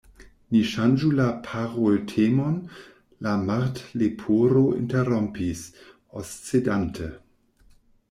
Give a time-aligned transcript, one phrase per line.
[0.53, 2.57] "Ni ŝanĝu la paroltemon,"
[3.27, 5.65] la Martleporo interrompis,
[6.25, 7.17] oscedante.